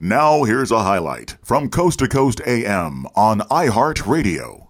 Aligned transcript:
Now, 0.00 0.44
here's 0.44 0.70
a 0.70 0.84
highlight 0.84 1.38
from 1.42 1.70
Coast 1.70 1.98
to 1.98 2.06
Coast 2.06 2.40
AM 2.46 3.04
on 3.16 3.40
iHeartRadio. 3.40 4.67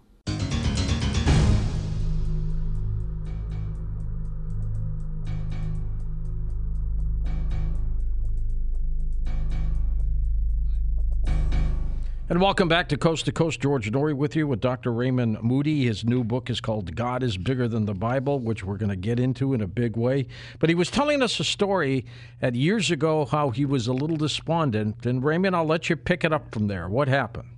And 12.31 12.43
welcome 12.43 12.69
back 12.69 12.91
to 12.91 12.99
Coast 12.99 13.25
to 13.25 13.33
Coast. 13.33 13.59
George 13.59 13.91
Noory 13.91 14.13
with 14.15 14.37
you 14.37 14.47
with 14.47 14.61
Dr. 14.61 14.93
Raymond 14.93 15.43
Moody. 15.43 15.87
His 15.87 16.05
new 16.05 16.23
book 16.23 16.51
is 16.51 16.61
called 16.61 16.95
God 16.95 17.23
is 17.23 17.39
Bigger 17.39 17.69
Than 17.69 17.87
the 17.87 17.95
Bible, 17.95 18.39
which 18.39 18.63
we're 18.63 18.77
going 18.77 18.91
to 18.91 18.97
get 18.97 19.19
into 19.19 19.55
in 19.55 19.63
a 19.63 19.67
big 19.67 19.97
way. 19.97 20.27
But 20.59 20.69
he 20.69 20.75
was 20.75 20.91
telling 20.91 21.23
us 21.23 21.41
a 21.41 21.45
story 21.45 22.05
at 22.43 22.55
years 22.55 22.91
ago 22.91 23.25
how 23.25 23.49
he 23.49 23.65
was 23.65 23.87
a 23.87 23.95
little 23.95 24.19
despondent. 24.19 25.07
And 25.07 25.25
Raymond, 25.25 25.57
I'll 25.57 25.65
let 25.65 25.89
you 25.89 25.97
pick 25.97 26.23
it 26.23 26.31
up 26.31 26.53
from 26.53 26.67
there. 26.67 26.87
What 26.87 27.09
happened? 27.09 27.49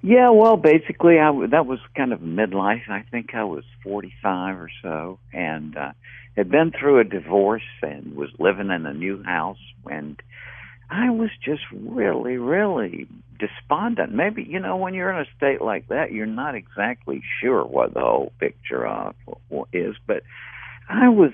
Yeah, 0.00 0.30
well, 0.30 0.56
basically, 0.56 1.18
I, 1.18 1.30
that 1.50 1.66
was 1.66 1.78
kind 1.94 2.14
of 2.14 2.20
midlife. 2.20 2.88
I 2.88 3.04
think 3.10 3.34
I 3.34 3.44
was 3.44 3.64
45 3.82 4.60
or 4.60 4.70
so 4.80 5.18
and 5.30 5.76
uh, 5.76 5.92
had 6.38 6.50
been 6.50 6.72
through 6.72 7.00
a 7.00 7.04
divorce 7.04 7.62
and 7.82 8.16
was 8.16 8.30
living 8.38 8.70
in 8.70 8.86
a 8.86 8.94
new 8.94 9.22
house. 9.22 9.60
And 9.84 10.18
I 10.90 11.10
was 11.10 11.30
just 11.42 11.62
really, 11.72 12.36
really 12.36 13.08
despondent. 13.38 14.12
Maybe 14.12 14.42
you 14.42 14.60
know 14.60 14.76
when 14.76 14.94
you're 14.94 15.10
in 15.10 15.20
a 15.20 15.36
state 15.36 15.60
like 15.60 15.88
that, 15.88 16.12
you're 16.12 16.26
not 16.26 16.54
exactly 16.54 17.22
sure 17.40 17.64
what 17.64 17.94
the 17.94 18.00
whole 18.00 18.32
picture 18.38 18.86
of 18.86 19.14
is. 19.72 19.96
But 20.06 20.22
I 20.88 21.08
was, 21.08 21.32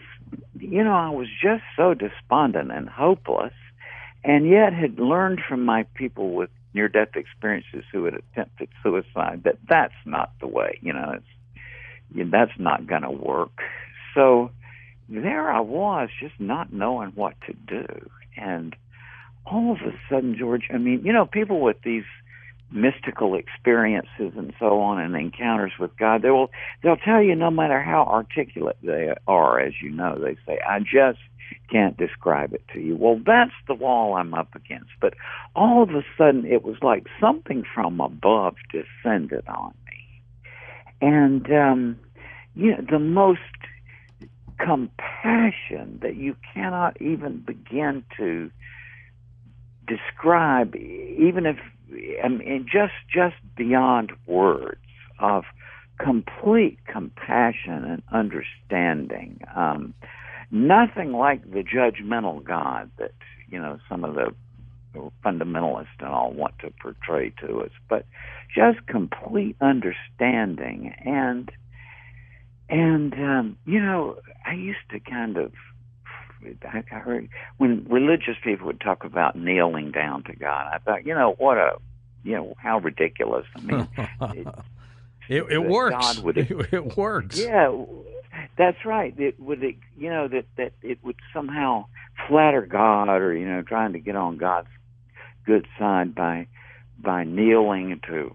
you 0.59 0.85
know, 0.85 0.95
I 0.95 1.11
was 1.11 1.29
just 1.43 1.63
so 1.77 1.95
despondent 1.95 2.71
and 2.71 2.89
hopeless, 2.89 3.53
and 4.25 4.49
yet 4.49 4.73
had 4.73 4.99
learned 4.99 5.41
from 5.49 5.65
my 5.65 5.85
people 5.95 6.33
with 6.33 6.51
near-death 6.73 7.17
experiences 7.17 7.85
who 7.91 8.05
had 8.05 8.15
attempted 8.15 8.69
suicide 8.83 9.43
that 9.45 9.57
that's 9.69 9.95
not 10.05 10.30
the 10.41 10.46
way. 10.46 10.79
You 10.83 10.93
know, 10.93 11.13
it's 11.17 11.65
you 12.15 12.24
know, 12.24 12.30
that's 12.30 12.59
not 12.59 12.87
going 12.87 13.02
to 13.02 13.11
work. 13.11 13.61
So 14.15 14.51
there 15.09 15.51
I 15.51 15.61
was, 15.61 16.09
just 16.21 16.39
not 16.39 16.73
knowing 16.73 17.11
what 17.11 17.35
to 17.46 17.52
do, 17.52 18.09
and 18.37 18.74
all 19.46 19.73
of 19.73 19.79
a 19.79 19.93
sudden, 20.09 20.37
George, 20.38 20.69
I 20.73 20.79
mean, 20.79 21.02
you 21.05 21.13
know, 21.13 21.27
people 21.27 21.60
with 21.60 21.83
these 21.83 22.05
mystical 22.73 23.35
experiences 23.35 24.33
and 24.37 24.52
so 24.59 24.80
on 24.80 25.01
and 25.01 25.16
encounters 25.16 25.73
with 25.79 25.96
God, 25.96 26.23
they 26.23 26.30
will 26.30 26.51
they'll 26.83 26.96
tell 26.96 27.23
you 27.23 27.35
no 27.35 27.51
matter 27.51 27.83
how 27.83 28.05
articulate 28.05 28.77
they 28.83 29.13
are, 29.27 29.59
as 29.61 29.74
you 29.83 29.91
know, 29.91 30.18
they 30.18 30.37
say, 30.46 30.61
I 30.66 30.79
just 30.80 31.18
can't 31.68 31.96
describe 31.96 32.55
it 32.55 32.63
to 32.73 32.80
you. 32.80 32.96
Well, 32.96 33.21
that's 33.24 33.55
the 33.66 33.74
wall 33.74 34.15
I'm 34.15 34.35
up 34.35 34.55
against. 34.55 34.91
But 35.01 35.15
all 35.57 35.83
of 35.83 35.91
a 35.91 36.05
sudden 36.16 36.45
it 36.46 36.65
was 36.65 36.77
like 36.83 37.07
something 37.21 37.65
from 37.74 38.01
above 38.01 38.55
descended 38.71 39.46
on 39.49 39.74
me. 39.87 40.23
And 41.01 41.51
um 41.52 41.99
you 42.55 42.73
know, 42.73 42.85
the 42.88 42.99
most 42.99 43.41
compassion 44.59 45.99
that 46.02 46.16
you 46.16 46.37
cannot 46.52 47.01
even 47.01 47.38
begin 47.38 48.05
to 48.18 48.51
describe, 49.91 50.77
even 50.77 51.46
if 51.46 51.57
I 52.23 52.29
mean, 52.29 52.66
just 52.71 52.93
just 53.13 53.35
beyond 53.57 54.13
words 54.27 54.79
of 55.19 55.45
complete 55.99 56.79
compassion 56.87 57.85
and 57.85 58.02
understanding. 58.13 59.41
Um, 59.55 59.95
nothing 60.51 61.13
like 61.13 61.43
the 61.51 61.63
judgmental 61.63 62.43
God 62.43 62.91
that 62.99 63.13
you 63.49 63.59
know 63.61 63.79
some 63.88 64.05
of 64.05 64.15
the 64.15 64.34
fundamentalists 65.25 65.99
and 66.00 66.09
all 66.09 66.33
want 66.33 66.59
to 66.61 66.72
portray 66.81 67.33
to 67.41 67.61
us, 67.61 67.71
but 67.88 68.06
just 68.55 68.84
complete 68.87 69.56
understanding 69.61 70.94
and 71.05 71.50
and 72.69 73.15
um, 73.15 73.57
you 73.67 73.81
know 73.81 74.17
I 74.47 74.55
used 74.55 74.89
to 74.91 75.01
kind 75.01 75.37
of 75.37 75.53
I, 76.65 76.83
I 76.91 76.99
heard 76.99 77.28
when 77.59 77.87
religious 77.89 78.37
people 78.43 78.67
would 78.67 78.81
talk 78.81 79.05
about 79.05 79.37
kneeling 79.37 79.91
down 79.91 80.25
to 80.25 80.34
God, 80.34 80.71
I 80.73 80.78
thought, 80.78 81.06
you 81.06 81.15
know, 81.15 81.34
what 81.39 81.59
a, 81.59 81.77
you 82.25 82.33
know, 82.37 82.55
how 82.59 82.78
ridiculous. 82.78 83.47
I 83.56 83.61
mean, 83.61 83.89
it, 84.23 84.47
it, 85.28 85.53
it 85.53 85.65
works. 85.65 86.19
Would, 86.21 86.39
it, 86.39 86.51
it 86.73 86.97
works. 86.97 87.39
Yeah, 87.39 87.84
that's 88.56 88.84
right. 88.84 89.19
It 89.19 89.39
would, 89.41 89.62
it, 89.62 89.77
you 89.99 90.11
know, 90.11 90.28
that 90.28 90.47
that 90.56 90.73
it 90.83 90.99
would 91.03 91.17
somehow 91.33 91.87
flatter 92.28 92.67
God, 92.67 93.09
or 93.09 93.34
you 93.34 93.47
know, 93.47 93.62
trying 93.62 93.93
to 93.93 93.99
get 93.99 94.17
on 94.17 94.37
God's 94.37 94.69
good 95.47 95.67
side 95.78 96.15
by 96.15 96.47
by 96.99 97.25
kneeling 97.25 98.01
to 98.09 98.34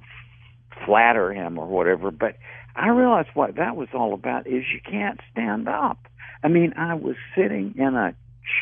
flatter 0.85 1.31
Him 1.33 1.57
or 1.57 1.67
whatever. 1.67 2.11
But 2.11 2.37
I 2.75 2.89
realized 2.89 3.29
what 3.33 3.55
that 3.55 3.75
was 3.75 3.87
all 3.93 4.13
about 4.13 4.47
is 4.47 4.63
you 4.73 4.81
can't 4.83 5.19
stand 5.31 5.67
up. 5.67 5.97
I 6.43 6.47
mean, 6.47 6.73
I 6.77 6.93
was 6.95 7.15
sitting 7.35 7.73
in 7.77 7.95
a 7.95 8.13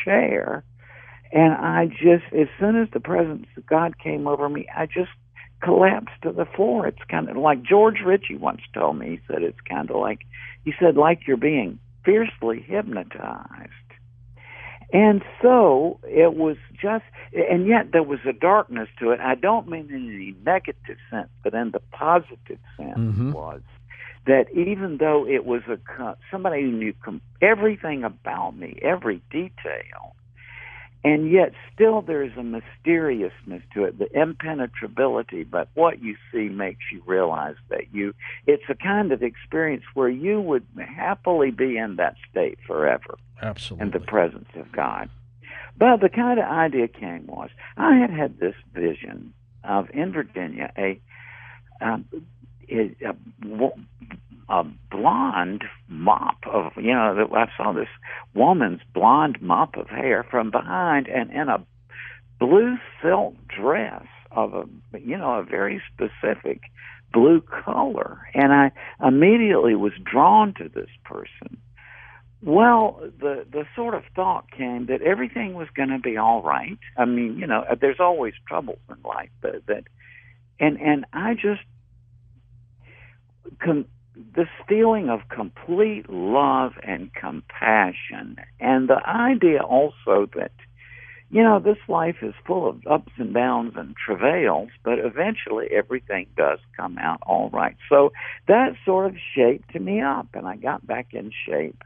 chair, 0.04 0.64
and 1.32 1.52
I 1.52 1.86
just, 1.86 2.32
as 2.32 2.46
soon 2.58 2.80
as 2.80 2.88
the 2.92 3.00
presence 3.00 3.46
of 3.56 3.66
God 3.66 3.98
came 3.98 4.26
over 4.28 4.48
me, 4.48 4.66
I 4.74 4.86
just 4.86 5.10
collapsed 5.62 6.22
to 6.22 6.32
the 6.32 6.44
floor. 6.44 6.86
It's 6.86 7.02
kind 7.10 7.28
of 7.28 7.36
like 7.36 7.62
George 7.62 8.00
Ritchie 8.04 8.36
once 8.36 8.60
told 8.72 8.98
me. 8.98 9.10
He 9.10 9.20
said 9.26 9.42
it's 9.42 9.60
kind 9.68 9.90
of 9.90 9.96
like, 9.96 10.20
he 10.64 10.72
said, 10.78 10.96
like 10.96 11.26
you're 11.26 11.36
being 11.36 11.78
fiercely 12.04 12.60
hypnotized. 12.60 13.70
And 14.92 15.22
so 15.42 15.98
it 16.04 16.34
was 16.34 16.56
just, 16.80 17.04
and 17.32 17.66
yet 17.66 17.90
there 17.92 18.02
was 18.02 18.20
a 18.28 18.32
darkness 18.32 18.88
to 19.00 19.10
it. 19.10 19.20
I 19.20 19.34
don't 19.34 19.68
mean 19.68 19.88
in 19.90 20.14
any 20.14 20.34
negative 20.44 20.98
sense, 21.10 21.30
but 21.42 21.52
in 21.52 21.72
the 21.72 21.80
positive 21.90 22.60
sense 22.76 22.98
Mhm. 22.98 23.32
was 23.32 23.62
that 24.26 24.46
even 24.52 24.98
though 24.98 25.26
it 25.26 25.44
was 25.44 25.62
a 25.68 26.16
somebody 26.30 26.62
who 26.62 26.72
knew 26.72 26.94
com- 27.04 27.20
everything 27.42 28.04
about 28.04 28.56
me, 28.56 28.78
every 28.82 29.20
detail, 29.30 30.14
and 31.04 31.30
yet 31.30 31.52
still 31.72 32.00
there's 32.00 32.36
a 32.38 32.42
mysteriousness 32.42 33.62
to 33.74 33.84
it, 33.84 33.98
the 33.98 34.08
impenetrability. 34.18 35.44
But 35.44 35.68
what 35.74 36.02
you 36.02 36.16
see 36.32 36.48
makes 36.48 36.80
you 36.90 37.02
realize 37.04 37.56
that 37.68 37.92
you. 37.92 38.14
It's 38.46 38.64
a 38.70 38.74
kind 38.74 39.12
of 39.12 39.22
experience 39.22 39.84
where 39.92 40.08
you 40.08 40.40
would 40.40 40.66
happily 40.78 41.50
be 41.50 41.76
in 41.76 41.96
that 41.96 42.16
state 42.30 42.58
forever 42.66 43.18
Absolutely. 43.42 43.86
in 43.86 43.92
the 43.92 44.00
presence 44.00 44.48
of 44.56 44.72
God. 44.72 45.10
But 45.76 46.00
the 46.00 46.08
kind 46.08 46.38
of 46.38 46.46
idea 46.46 46.88
came 46.88 47.26
was 47.26 47.50
I 47.76 47.96
had 47.96 48.10
had 48.10 48.38
this 48.38 48.54
vision 48.72 49.34
of 49.62 49.90
in 49.90 50.12
Virginia 50.12 50.72
a 50.78 51.00
um, 51.80 52.06
a, 52.70 53.08
a, 53.08 53.70
a 54.48 54.64
blonde 54.90 55.64
mop 55.88 56.38
of 56.46 56.72
you 56.76 56.92
know 56.92 57.28
I 57.34 57.46
saw 57.56 57.72
this 57.72 57.88
woman's 58.34 58.80
blonde 58.92 59.38
mop 59.40 59.76
of 59.76 59.88
hair 59.88 60.24
from 60.30 60.50
behind 60.50 61.08
and 61.08 61.30
in 61.30 61.48
a 61.48 61.64
blue 62.38 62.76
silk 63.02 63.34
dress 63.48 64.06
of 64.30 64.54
a 64.54 64.98
you 64.98 65.16
know 65.16 65.38
a 65.38 65.44
very 65.44 65.82
specific 65.92 66.60
blue 67.12 67.40
color 67.40 68.28
and 68.34 68.52
I 68.52 68.72
immediately 69.04 69.74
was 69.74 69.92
drawn 70.04 70.54
to 70.54 70.68
this 70.68 70.90
person 71.04 71.58
well, 72.44 73.00
the 73.20 73.46
the 73.50 73.64
sort 73.74 73.94
of 73.94 74.02
thought 74.14 74.50
came 74.50 74.86
that 74.86 75.00
everything 75.00 75.54
was 75.54 75.68
going 75.74 75.88
to 75.88 75.98
be 75.98 76.18
all 76.18 76.42
right. 76.42 76.78
I 76.96 77.06
mean, 77.06 77.38
you 77.38 77.46
know, 77.46 77.64
there's 77.80 78.00
always 78.00 78.34
troubles 78.46 78.80
in 78.90 78.96
life, 79.02 79.30
but 79.40 79.66
that, 79.66 79.84
and 80.60 80.78
and 80.78 81.06
I 81.14 81.34
just, 81.34 81.62
com, 83.60 83.86
this 84.36 84.48
feeling 84.68 85.08
of 85.08 85.20
complete 85.28 86.08
love 86.08 86.72
and 86.82 87.12
compassion, 87.14 88.36
and 88.60 88.88
the 88.88 89.00
idea 89.06 89.60
also 89.62 90.26
that, 90.36 90.52
you 91.30 91.42
know, 91.42 91.58
this 91.58 91.78
life 91.88 92.16
is 92.22 92.34
full 92.46 92.68
of 92.68 92.86
ups 92.86 93.12
and 93.16 93.34
downs 93.34 93.72
and 93.76 93.94
travails, 93.96 94.70
but 94.84 94.98
eventually 94.98 95.66
everything 95.72 96.26
does 96.36 96.60
come 96.76 96.96
out 96.98 97.18
all 97.26 97.50
right. 97.50 97.76
So 97.88 98.12
that 98.46 98.76
sort 98.84 99.06
of 99.06 99.16
shaped 99.34 99.74
me 99.74 100.00
up, 100.00 100.28
and 100.34 100.46
I 100.46 100.56
got 100.56 100.86
back 100.86 101.12
in 101.12 101.32
shape 101.46 101.82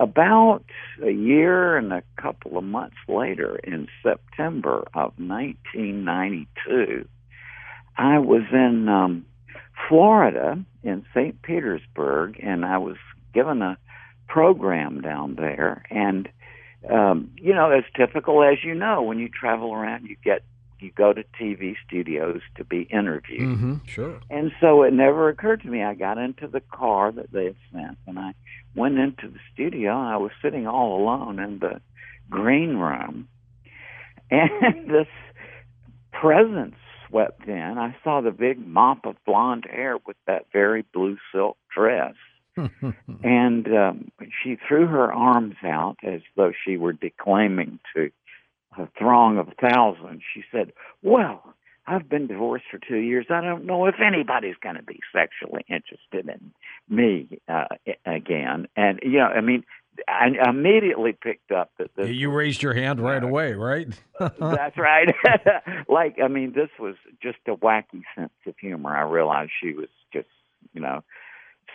about 0.00 0.64
a 1.04 1.10
year 1.10 1.76
and 1.76 1.92
a 1.92 2.02
couple 2.16 2.56
of 2.56 2.64
months 2.64 2.96
later, 3.06 3.56
in 3.56 3.86
September 4.02 4.88
of 4.94 5.12
1992, 5.18 7.06
I 7.98 8.18
was 8.18 8.42
in 8.50 8.88
um, 8.88 9.26
Florida, 9.90 10.64
in 10.84 11.04
St. 11.12 11.42
Petersburg, 11.42 12.38
and 12.40 12.64
I 12.64 12.78
was 12.78 12.96
given 13.34 13.60
a 13.60 13.76
program 14.28 15.00
down 15.00 15.34
there. 15.34 15.84
And, 15.90 16.28
um, 16.88 17.32
you 17.36 17.52
know, 17.52 17.72
as 17.72 17.82
typical 17.96 18.44
as 18.44 18.58
you 18.62 18.72
know, 18.76 19.02
when 19.02 19.18
you 19.18 19.28
travel 19.28 19.74
around, 19.74 20.06
you 20.06 20.16
get 20.24 20.42
you 20.78 20.92
go 20.92 21.12
to 21.12 21.24
TV 21.38 21.74
studios 21.86 22.40
to 22.56 22.64
be 22.64 22.82
interviewed. 22.82 23.58
Mm-hmm. 23.58 23.74
Sure. 23.84 24.18
And 24.30 24.52
so 24.60 24.84
it 24.84 24.94
never 24.94 25.28
occurred 25.28 25.60
to 25.62 25.68
me. 25.68 25.82
I 25.82 25.92
got 25.94 26.16
into 26.16 26.46
the 26.46 26.60
car 26.60 27.12
that 27.12 27.32
they 27.32 27.46
had 27.46 27.56
sent, 27.72 27.98
and 28.06 28.18
I 28.18 28.32
went 28.76 28.96
into 28.96 29.28
the 29.28 29.40
studio. 29.52 29.90
And 29.98 30.08
I 30.08 30.16
was 30.16 30.30
sitting 30.40 30.68
all 30.68 31.02
alone 31.02 31.40
in 31.40 31.58
the 31.58 31.80
green 32.30 32.76
room, 32.76 33.28
and 34.30 34.88
this 34.88 35.08
presence 36.12 36.76
swept 37.10 37.46
in. 37.46 37.78
I 37.78 37.96
saw 38.02 38.20
the 38.20 38.30
big 38.30 38.64
mop 38.66 39.04
of 39.04 39.16
blonde 39.26 39.66
hair 39.70 39.98
with 40.06 40.16
that 40.26 40.46
very 40.52 40.84
blue 40.94 41.18
silk 41.32 41.56
dress. 41.74 42.14
and 43.22 43.66
um, 43.68 44.10
she 44.42 44.56
threw 44.68 44.86
her 44.86 45.12
arms 45.12 45.56
out 45.64 45.96
as 46.02 46.20
though 46.36 46.52
she 46.64 46.76
were 46.76 46.92
declaiming 46.92 47.78
to 47.94 48.10
a 48.78 48.88
throng 48.98 49.38
of 49.38 49.48
thousands. 49.60 50.22
She 50.34 50.42
said, 50.52 50.72
Well, 51.02 51.54
I've 51.86 52.08
been 52.08 52.26
divorced 52.26 52.66
for 52.70 52.78
two 52.78 52.98
years. 52.98 53.26
I 53.30 53.40
don't 53.40 53.64
know 53.64 53.86
if 53.86 53.96
anybody's 54.04 54.56
going 54.62 54.76
to 54.76 54.82
be 54.82 55.00
sexually 55.12 55.64
interested 55.68 56.28
in 56.28 56.52
me 56.88 57.40
uh, 57.48 57.64
again. 58.06 58.68
And, 58.76 59.00
you 59.02 59.18
know, 59.18 59.26
I 59.26 59.40
mean, 59.40 59.64
I 60.08 60.28
immediately 60.48 61.12
picked 61.12 61.50
up 61.50 61.70
that 61.78 61.90
this. 61.96 62.10
You 62.10 62.30
raised 62.30 62.62
your 62.62 62.74
hand 62.74 63.00
right 63.00 63.22
away, 63.22 63.54
right? 63.54 63.88
that's 64.18 64.76
right. 64.78 65.14
like, 65.88 66.16
I 66.22 66.28
mean, 66.28 66.52
this 66.52 66.70
was 66.78 66.96
just 67.22 67.38
a 67.46 67.56
wacky 67.56 68.02
sense 68.16 68.32
of 68.46 68.54
humor. 68.58 68.96
I 68.96 69.02
realized 69.02 69.52
she 69.60 69.72
was 69.72 69.88
just, 70.12 70.28
you 70.72 70.80
know. 70.80 71.02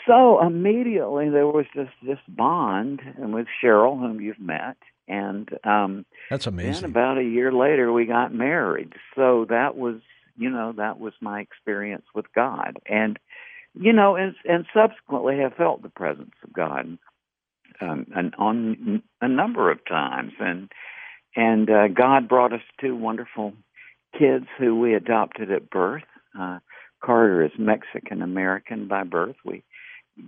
So 0.07 0.45
immediately 0.45 1.29
there 1.29 1.47
was 1.47 1.65
this 1.75 1.89
this 2.05 2.19
bond, 2.27 3.01
and 3.17 3.33
with 3.33 3.47
Cheryl, 3.63 3.97
whom 3.99 4.19
you've 4.19 4.39
met, 4.39 4.77
and 5.07 5.49
um, 5.63 6.05
that's 6.29 6.47
amazing. 6.47 6.83
And 6.83 6.85
about 6.85 7.17
a 7.17 7.23
year 7.23 7.51
later, 7.51 7.91
we 7.91 8.05
got 8.05 8.33
married. 8.33 8.93
So 9.15 9.45
that 9.49 9.77
was, 9.77 10.01
you 10.37 10.49
know, 10.49 10.73
that 10.77 10.99
was 10.99 11.13
my 11.21 11.39
experience 11.39 12.05
with 12.13 12.25
God, 12.33 12.77
and 12.85 13.17
you 13.73 13.93
know, 13.93 14.15
and 14.15 14.35
and 14.43 14.65
subsequently 14.73 15.39
have 15.39 15.53
felt 15.53 15.81
the 15.81 15.89
presence 15.89 16.35
of 16.43 16.53
God 16.53 16.97
um, 17.81 18.05
and 18.15 18.33
on 18.37 19.03
a 19.21 19.27
number 19.27 19.71
of 19.71 19.79
times, 19.85 20.33
and 20.39 20.71
and 21.35 21.69
uh, 21.69 21.87
God 21.87 22.27
brought 22.27 22.53
us 22.53 22.61
two 22.79 22.95
wonderful 22.95 23.53
kids 24.17 24.45
who 24.57 24.79
we 24.79 24.93
adopted 24.93 25.51
at 25.51 25.69
birth. 25.69 26.03
Uh, 26.39 26.59
Carter 27.03 27.43
is 27.43 27.51
Mexican 27.57 28.21
American 28.21 28.87
by 28.87 29.03
birth. 29.03 29.35
We 29.43 29.63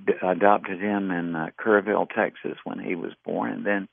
d- 0.06 0.14
adopted 0.22 0.82
him 0.82 1.12
in 1.12 1.36
uh, 1.36 1.48
Kerrville, 1.60 2.08
Texas, 2.10 2.58
when 2.64 2.80
he 2.80 2.96
was 2.96 3.14
born, 3.26 3.52
and 3.52 3.66
then 3.66 3.88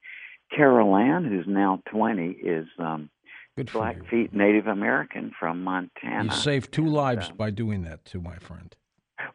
Carol 0.54 0.96
Ann, 0.96 1.24
who's 1.24 1.46
now 1.46 1.82
20, 1.90 2.30
is 2.30 2.66
um, 2.78 3.10
Good 3.56 3.70
Blackfeet 3.72 4.34
Native 4.34 4.66
American 4.66 5.32
from 5.38 5.62
Montana. 5.62 6.24
You 6.24 6.30
saved 6.30 6.72
two 6.72 6.86
lives 6.86 7.30
by 7.30 7.50
doing 7.50 7.82
that, 7.84 8.04
too, 8.04 8.20
my 8.20 8.36
friend. 8.36 8.74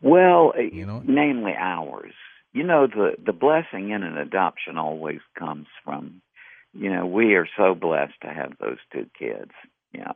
Well, 0.01 0.54
you 0.57 0.86
know? 0.86 1.01
namely 1.06 1.54
ours 1.57 2.13
you 2.54 2.63
know 2.63 2.88
the 2.88 3.12
the 3.24 3.34
blessing 3.34 3.92
in 3.92 4.04
an 4.04 4.18
adoption 4.18 4.78
always 4.78 5.19
comes 5.38 5.68
from 5.84 6.22
you 6.74 6.90
know 6.92 7.06
we 7.06 7.36
are 7.36 7.48
so 7.57 7.75
blessed 7.75 8.19
to 8.22 8.28
have 8.28 8.54
those 8.60 8.78
two 8.92 9.07
kids. 9.18 9.51
Yeah. 9.94 10.13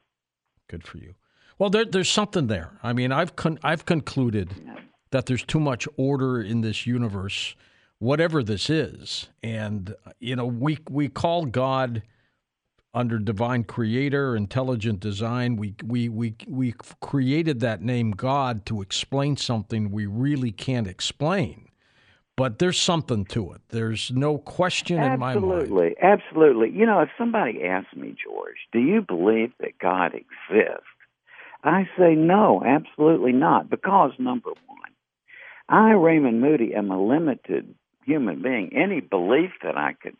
Good 0.70 0.84
for 0.86 0.98
you. 0.98 1.16
Well 1.60 1.70
there, 1.70 1.86
there's 1.86 2.10
something 2.10 2.48
there. 2.48 2.72
I 2.82 2.94
mean 2.94 3.12
i've 3.12 3.36
con- 3.36 3.60
i've 3.64 3.86
concluded 3.86 4.56
yeah. 4.66 4.76
that 5.12 5.26
there's 5.26 5.44
too 5.44 5.60
much 5.60 5.88
order 5.98 6.42
in 6.42 6.62
this 6.62 6.86
universe 6.88 7.56
whatever 8.00 8.44
this 8.44 8.70
is. 8.70 9.30
And 9.42 9.96
you 10.20 10.36
know 10.36 10.46
we 10.46 10.80
we 10.90 11.10
call 11.10 11.46
god 11.46 12.04
under 12.96 13.18
divine 13.18 13.64
creator 13.64 14.36
intelligent 14.36 15.00
design. 15.00 15.56
We 15.56 15.76
we 15.84 16.10
we 16.10 16.36
we 16.48 16.74
created 17.00 17.60
that 17.60 17.82
name 17.84 18.12
god 18.12 18.66
to 18.68 18.82
explain 18.82 19.38
something 19.38 19.92
we 19.92 20.08
really 20.08 20.52
can't 20.52 20.88
explain 20.88 21.70
but 22.36 22.60
there's 22.60 22.80
something 22.80 23.26
to 23.26 23.54
it. 23.54 23.62
There's 23.70 24.12
no 24.12 24.38
question 24.38 24.98
absolutely, 24.98 25.14
in 25.14 25.20
my 25.20 25.34
mind. 25.34 25.62
Absolutely, 25.62 25.96
absolutely. 26.02 26.70
You 26.72 26.86
know, 26.86 27.00
if 27.00 27.10
somebody 27.18 27.64
asks 27.64 27.96
me, 27.96 28.16
George, 28.24 28.58
do 28.72 28.80
you 28.80 29.02
believe 29.02 29.52
that 29.60 29.78
God 29.80 30.14
exists? 30.14 30.88
I 31.64 31.88
say 31.98 32.16
no, 32.16 32.62
absolutely 32.66 33.32
not, 33.32 33.70
because 33.70 34.12
number 34.20 34.50
one, 34.50 34.92
I, 35.70 35.92
Raymond 35.92 36.42
Moody, 36.42 36.74
am 36.76 36.92
a 36.92 37.02
limited 37.02 37.74
human 38.06 38.42
being. 38.42 38.72
Any 38.76 39.00
belief 39.00 39.52
that 39.64 39.78
I 39.78 39.94
could 39.94 40.18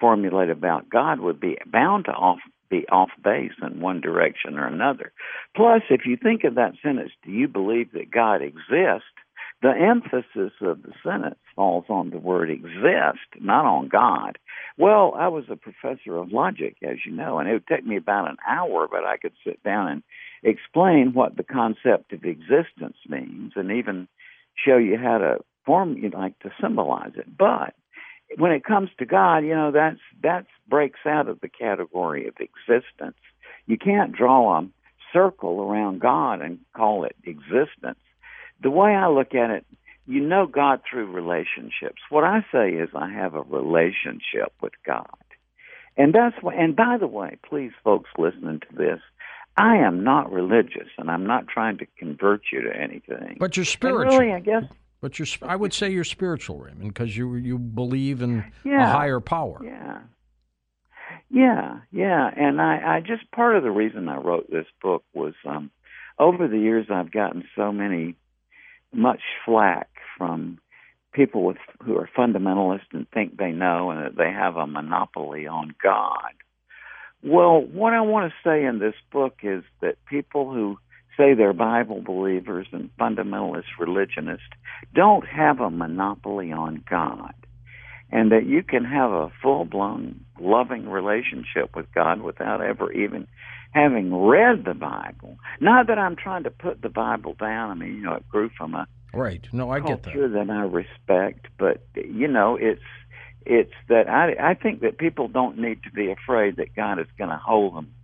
formulate 0.00 0.48
about 0.48 0.88
God 0.88 1.20
would 1.20 1.40
be 1.40 1.58
bound 1.66 2.06
to 2.06 2.12
off 2.12 2.38
be 2.70 2.86
off 2.90 3.08
base 3.24 3.52
in 3.62 3.80
one 3.80 4.00
direction 4.00 4.58
or 4.58 4.66
another. 4.66 5.10
Plus, 5.56 5.80
if 5.88 6.02
you 6.04 6.18
think 6.18 6.44
of 6.44 6.56
that 6.56 6.74
sentence, 6.82 7.12
do 7.24 7.30
you 7.30 7.48
believe 7.48 7.92
that 7.92 8.10
God 8.10 8.42
exists? 8.42 9.08
The 9.60 9.70
emphasis 9.70 10.52
of 10.60 10.82
the 10.82 10.92
sentence 11.02 11.38
falls 11.56 11.86
on 11.88 12.10
the 12.10 12.18
word 12.18 12.48
exist, 12.48 13.26
not 13.40 13.64
on 13.64 13.88
God. 13.88 14.38
Well, 14.76 15.14
I 15.16 15.26
was 15.28 15.46
a 15.50 15.56
professor 15.56 16.16
of 16.16 16.30
logic, 16.30 16.76
as 16.82 16.98
you 17.04 17.10
know, 17.10 17.38
and 17.38 17.48
it 17.48 17.54
would 17.54 17.66
take 17.66 17.84
me 17.84 17.96
about 17.96 18.30
an 18.30 18.36
hour, 18.46 18.86
but 18.88 19.04
I 19.04 19.16
could 19.16 19.32
sit 19.44 19.60
down 19.64 19.88
and 19.88 20.02
explain 20.44 21.12
what 21.12 21.36
the 21.36 21.42
concept 21.42 22.12
of 22.12 22.24
existence 22.24 22.96
means 23.08 23.54
and 23.56 23.72
even 23.72 24.06
show 24.54 24.76
you 24.76 24.96
how 24.96 25.18
to 25.18 25.38
form, 25.66 25.96
you 25.96 26.10
like 26.10 26.38
to 26.40 26.52
symbolize 26.60 27.12
it. 27.16 27.36
But 27.36 27.74
when 28.36 28.52
it 28.52 28.64
comes 28.64 28.90
to 28.98 29.06
God, 29.06 29.38
you 29.38 29.56
know, 29.56 29.72
that's 29.72 29.98
that 30.22 30.46
breaks 30.68 31.00
out 31.04 31.28
of 31.28 31.40
the 31.40 31.48
category 31.48 32.28
of 32.28 32.34
existence. 32.38 33.16
You 33.66 33.76
can't 33.76 34.12
draw 34.12 34.60
a 34.60 34.68
circle 35.12 35.62
around 35.62 36.00
God 36.00 36.42
and 36.42 36.60
call 36.76 37.04
it 37.04 37.16
existence 37.24 37.98
the 38.60 38.70
way 38.70 38.90
I 38.90 39.08
look 39.08 39.34
at 39.34 39.50
it, 39.50 39.66
you 40.06 40.20
know 40.20 40.46
God 40.46 40.80
through 40.88 41.12
relationships. 41.12 42.00
What 42.08 42.24
I 42.24 42.44
say 42.50 42.70
is 42.70 42.88
I 42.94 43.10
have 43.10 43.34
a 43.34 43.42
relationship 43.42 44.52
with 44.62 44.72
God. 44.84 45.06
And 45.96 46.14
that's 46.14 46.36
why, 46.40 46.54
and 46.54 46.74
by 46.74 46.96
the 46.98 47.06
way, 47.06 47.38
please 47.48 47.72
folks 47.84 48.08
listening 48.16 48.60
to 48.60 48.76
this, 48.76 49.00
I 49.56 49.76
am 49.76 50.04
not 50.04 50.32
religious 50.32 50.88
and 50.96 51.10
I'm 51.10 51.26
not 51.26 51.48
trying 51.48 51.78
to 51.78 51.86
convert 51.98 52.42
you 52.52 52.62
to 52.62 52.74
anything. 52.74 53.36
But 53.38 53.56
you're 53.56 53.66
spiritual. 53.66 54.12
And 54.12 54.18
really, 54.18 54.32
I 54.32 54.40
guess. 54.40 54.64
But 55.00 55.18
you're, 55.18 55.26
I 55.42 55.56
would 55.56 55.74
say 55.74 55.90
you're 55.90 56.04
spiritual, 56.04 56.58
Raymond, 56.58 56.94
because 56.94 57.16
you 57.16 57.34
you 57.36 57.58
believe 57.58 58.22
in 58.22 58.44
yeah, 58.64 58.88
a 58.88 58.92
higher 58.92 59.20
power. 59.20 59.60
Yeah. 59.62 60.00
Yeah, 61.30 61.80
yeah, 61.92 62.30
and 62.34 62.60
I, 62.60 62.96
I 62.96 63.00
just 63.00 63.30
part 63.32 63.56
of 63.56 63.62
the 63.62 63.70
reason 63.70 64.08
I 64.08 64.16
wrote 64.16 64.50
this 64.50 64.66
book 64.82 65.04
was 65.12 65.34
um, 65.46 65.70
over 66.18 66.48
the 66.48 66.58
years 66.58 66.86
I've 66.90 67.10
gotten 67.10 67.44
so 67.54 67.70
many 67.70 68.16
much 68.92 69.20
flack 69.44 69.88
from 70.16 70.58
people 71.12 71.44
with 71.44 71.56
who 71.84 71.96
are 71.96 72.08
fundamentalists 72.16 72.92
and 72.92 73.08
think 73.10 73.36
they 73.36 73.50
know 73.50 73.90
and 73.90 74.04
that 74.04 74.16
they 74.16 74.30
have 74.30 74.56
a 74.56 74.66
monopoly 74.66 75.46
on 75.46 75.74
God. 75.82 76.32
Well, 77.22 77.60
what 77.60 77.94
I 77.94 78.00
want 78.00 78.30
to 78.30 78.48
say 78.48 78.64
in 78.64 78.78
this 78.78 78.94
book 79.10 79.38
is 79.42 79.64
that 79.80 79.96
people 80.06 80.52
who 80.52 80.78
say 81.16 81.34
they're 81.34 81.52
Bible 81.52 82.00
believers 82.00 82.68
and 82.72 82.90
fundamentalist 82.96 83.64
religionists 83.78 84.46
don't 84.94 85.26
have 85.26 85.60
a 85.60 85.70
monopoly 85.70 86.52
on 86.52 86.84
God. 86.88 87.34
And 88.10 88.32
that 88.32 88.46
you 88.46 88.62
can 88.62 88.84
have 88.84 89.10
a 89.10 89.30
full 89.42 89.64
blown 89.64 90.24
loving 90.40 90.88
relationship 90.88 91.76
with 91.76 91.92
God 91.94 92.22
without 92.22 92.62
ever 92.62 92.90
even 92.92 93.26
having 93.72 94.14
read 94.14 94.64
the 94.64 94.74
Bible. 94.74 95.38
Not 95.60 95.88
that 95.88 95.98
I'm 95.98 96.16
trying 96.16 96.44
to 96.44 96.50
put 96.50 96.80
the 96.82 96.88
Bible 96.88 97.34
down. 97.38 97.70
I 97.70 97.74
mean, 97.74 97.96
you 97.96 98.02
know, 98.02 98.14
it 98.14 98.28
grew 98.28 98.50
from 98.56 98.74
a 98.74 98.86
right. 99.12 99.46
No, 99.52 99.70
I 99.70 99.80
get 99.80 100.04
that. 100.04 100.14
that 100.14 100.50
I 100.50 100.62
respect, 100.62 101.48
but 101.58 101.82
you 101.94 102.28
know, 102.28 102.56
it's 102.56 102.82
it's 103.44 103.72
that 103.88 104.08
I 104.08 104.50
I 104.50 104.54
think 104.54 104.80
that 104.80 104.98
people 104.98 105.28
don't 105.28 105.58
need 105.58 105.82
to 105.84 105.90
be 105.90 106.10
afraid 106.10 106.56
that 106.56 106.74
God 106.74 106.98
is 106.98 107.06
going 107.16 107.30
to 107.30 107.36
hold 107.36 107.76
them. 107.76 107.94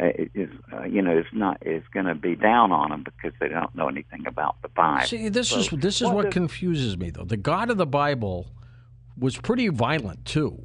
Uh, 0.00 0.10
is 0.32 0.50
uh, 0.72 0.84
you 0.84 1.02
know 1.02 1.18
is 1.18 1.26
not 1.32 1.58
is 1.66 1.82
going 1.92 2.06
to 2.06 2.14
be 2.14 2.36
down 2.36 2.70
on 2.70 2.90
them 2.90 3.02
because 3.02 3.32
they 3.40 3.48
don't 3.48 3.74
know 3.74 3.88
anything 3.88 4.24
about 4.28 4.54
the 4.62 4.68
Bible. 4.68 5.04
See, 5.06 5.28
this 5.28 5.48
so, 5.48 5.58
is 5.58 5.70
this 5.70 5.96
is 6.00 6.06
what, 6.06 6.14
what 6.14 6.30
confuses 6.30 6.96
me 6.96 7.10
though. 7.10 7.24
The 7.24 7.36
God 7.36 7.68
of 7.68 7.78
the 7.78 7.86
Bible 7.86 8.46
was 9.18 9.36
pretty 9.36 9.68
violent 9.68 10.24
too. 10.24 10.64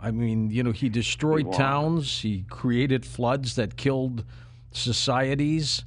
I 0.00 0.10
mean, 0.10 0.50
you 0.50 0.62
know, 0.62 0.72
he 0.72 0.88
destroyed 0.88 1.46
he 1.46 1.52
towns. 1.52 2.20
He 2.20 2.44
created 2.50 3.06
floods 3.06 3.54
that 3.54 3.76
killed 3.76 4.24
societies. 4.72 5.84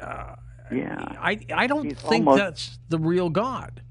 Uh, 0.00 0.34
yeah, 0.70 0.96
I 1.18 1.40
I 1.54 1.66
don't 1.66 1.86
He's 1.86 1.98
think 1.98 2.26
almost... 2.26 2.38
that's 2.38 2.78
the 2.88 2.98
real 2.98 3.30
God. 3.30 3.82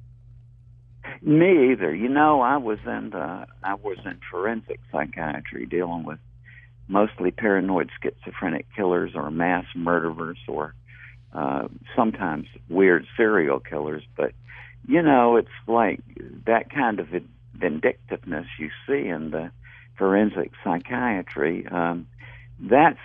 Me 1.22 1.72
either. 1.72 1.94
You 1.96 2.10
know, 2.10 2.42
I 2.42 2.58
was 2.58 2.80
in 2.86 3.10
the, 3.12 3.48
I 3.64 3.74
was 3.74 3.98
in 4.06 4.20
forensic 4.30 4.80
psychiatry 4.92 5.66
dealing 5.66 6.04
with 6.04 6.20
mostly 6.88 7.32
paranoid 7.32 7.90
schizophrenic 8.02 8.68
killers 8.76 9.12
or 9.16 9.32
mass 9.32 9.66
murderers 9.76 10.38
or 10.48 10.76
uh, 11.34 11.68
sometimes 11.96 12.48
weird 12.70 13.06
serial 13.16 13.60
killers. 13.60 14.04
But 14.16 14.34
you 14.88 15.02
know, 15.02 15.38
it's 15.38 15.48
like 15.66 16.02
that 16.46 16.70
kind 16.70 17.00
of 17.00 17.14
vindictiveness 17.60 18.46
you 18.60 18.70
see 18.88 19.08
in 19.08 19.32
the 19.32 19.52
forensic 19.98 20.52
psychiatry. 20.64 21.66
Um, 21.68 22.08
that's 22.60 23.00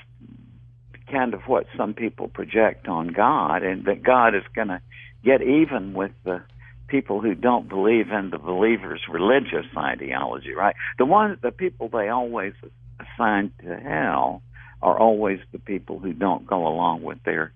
kind 1.10 1.34
of 1.34 1.42
what 1.42 1.66
some 1.76 1.94
people 1.94 2.28
project 2.28 2.88
on 2.88 3.08
God, 3.08 3.62
and 3.62 3.84
that 3.84 4.02
God 4.02 4.34
is 4.34 4.44
going 4.54 4.68
to 4.68 4.80
get 5.24 5.42
even 5.42 5.92
with 5.92 6.12
the 6.24 6.42
people 6.88 7.20
who 7.20 7.34
don't 7.34 7.68
believe 7.68 8.10
in 8.10 8.30
the 8.30 8.38
believer's 8.38 9.02
religious 9.08 9.66
ideology, 9.76 10.52
right? 10.52 10.76
The 10.98 11.06
ones, 11.06 11.38
the 11.42 11.50
people 11.50 11.88
they 11.88 12.08
always 12.08 12.52
assign 13.00 13.52
to 13.62 13.76
hell 13.76 14.42
are 14.82 14.98
always 14.98 15.38
the 15.52 15.58
people 15.58 15.98
who 15.98 16.12
don't 16.12 16.46
go 16.46 16.66
along 16.66 17.02
with 17.02 17.22
their 17.24 17.52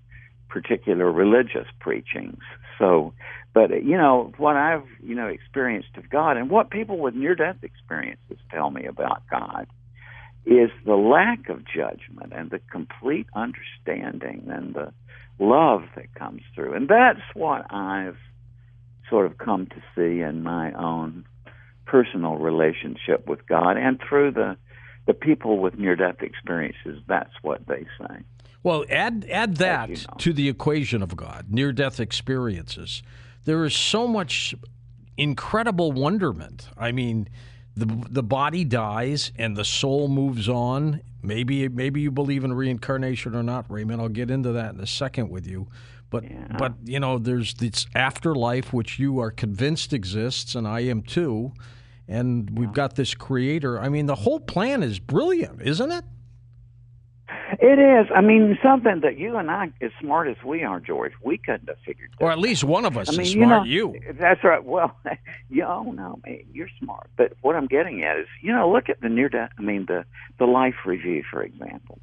particular 0.49 1.11
religious 1.11 1.67
preachings. 1.81 2.41
So, 2.79 3.13
but 3.53 3.71
you 3.85 3.97
know 3.97 4.33
what 4.37 4.57
I've 4.57 4.87
you 5.03 5.15
know 5.15 5.27
experienced 5.27 5.97
of 5.97 6.09
God, 6.11 6.37
and 6.37 6.51
what 6.51 6.71
people 6.71 6.99
with 6.99 7.15
near-death 7.15 7.63
experiences 7.63 8.39
tell 8.51 8.71
me 8.71 8.85
about 8.87 9.23
God 9.31 9.67
is 10.45 10.71
the 10.85 10.95
lack 10.95 11.49
of 11.49 11.65
judgment 11.65 12.33
and 12.33 12.51
the 12.51 12.61
complete 12.71 13.27
understanding 13.35 14.47
and 14.49 14.75
the 14.75 14.93
love 15.39 15.83
that 15.97 16.15
comes 16.15 16.43
through, 16.55 16.75
and 16.75 16.89
that's 16.89 17.21
what 17.35 17.67
I've 17.73 18.17
sort 19.11 19.27
of 19.27 19.39
come 19.39 19.67
to 19.67 19.83
see 19.95 20.21
in 20.21 20.43
my 20.43 20.73
own 20.73 21.25
personal 21.85 22.37
relationship 22.37 23.27
with 23.27 23.47
God, 23.47 23.77
and 23.77 24.01
through 24.01 24.33
the 24.33 24.57
the 25.07 25.15
people 25.15 25.59
with 25.59 25.79
near-death 25.79 26.21
experiences. 26.21 27.01
That's 27.07 27.33
what 27.43 27.67
they 27.67 27.87
say. 27.99 28.23
Well, 28.63 28.85
add 28.91 29.27
add 29.31 29.59
that 29.59 29.89
you 29.91 29.97
know. 29.97 30.15
to 30.19 30.33
the 30.33 30.49
equation 30.49 31.01
of 31.03 31.17
God, 31.17 31.47
near 31.51 31.73
death 31.73 32.01
experiences. 32.01 33.03
There 33.45 33.65
is 33.65 33.77
so 33.77 34.09
much 34.09 34.57
incredible 35.17 35.93
wonderment. 35.93 36.69
I 36.77 36.91
mean, 36.91 37.29
the 37.77 37.87
the 38.11 38.25
body 38.25 38.65
dies 38.65 39.31
and 39.39 39.57
the 39.57 39.65
soul 39.65 40.09
moves 40.09 40.49
on. 40.49 41.01
Maybe 41.23 41.69
maybe 41.69 42.01
you 42.01 42.11
believe 42.11 42.43
in 42.43 42.53
reincarnation 42.53 43.37
or 43.37 43.45
not, 43.45 43.71
Raymond. 43.71 44.03
I'll 44.03 44.09
get 44.09 44.33
into 44.33 44.51
that 44.53 44.75
in 44.75 44.81
a 44.81 44.87
second 44.87 45.31
with 45.31 45.47
you. 45.47 45.69
But 46.11 46.25
yeah. 46.25 46.57
but 46.59 46.75
you 46.85 46.99
know, 46.99 47.19
there's 47.19 47.55
this 47.55 47.87
afterlife 47.95 48.73
which 48.73 48.99
you 48.99 49.21
are 49.21 49.31
convinced 49.31 49.93
exists, 49.93 50.57
and 50.57 50.67
I 50.67 50.81
am 50.81 51.03
too. 51.03 51.53
And 52.09 52.57
we've 52.57 52.73
got 52.73 52.95
this 52.95 53.15
creator. 53.15 53.81
I 53.81 53.89
mean, 53.89 54.07
the 54.07 54.15
whole 54.15 54.39
plan 54.41 54.83
is 54.83 54.99
brilliant, 54.99 55.61
isn't 55.63 55.91
it? 55.91 56.05
It 57.59 57.79
is. 57.79 58.07
I 58.15 58.21
mean, 58.21 58.59
something 58.63 59.01
that 59.03 59.19
you 59.19 59.37
and 59.37 59.51
I, 59.51 59.73
as 59.81 59.91
smart 60.01 60.29
as 60.29 60.37
we 60.45 60.63
are, 60.63 60.79
George, 60.79 61.13
we 61.23 61.39
couldn't 61.39 61.69
have 61.69 61.79
figured. 61.85 62.11
Out. 62.15 62.25
Or 62.25 62.31
at 62.31 62.39
least 62.39 62.65
one 62.65 62.85
of 62.85 62.97
us 62.97 63.09
I 63.09 63.13
mean, 63.13 63.21
is 63.23 63.33
smart. 63.33 63.67
You, 63.67 63.87
know, 63.87 63.95
you. 63.95 64.15
That's 64.19 64.45
right. 64.45 64.65
Well, 64.65 64.97
you 65.51 65.65
oh 65.65 65.91
no, 65.91 66.21
man, 66.25 66.45
you're 66.53 66.69
smart. 66.79 67.09
But 67.17 67.33
what 67.41 67.57
I'm 67.57 67.67
getting 67.67 68.03
at 68.05 68.19
is, 68.19 68.27
you 68.43 68.53
know, 68.53 68.71
look 68.71 68.89
at 68.89 69.01
the 69.01 69.09
near 69.09 69.29
death. 69.29 69.51
I 69.59 69.63
mean, 69.63 69.87
the 69.87 70.05
the 70.39 70.45
life 70.45 70.75
review, 70.85 71.25
for 71.31 71.43
example. 71.43 71.99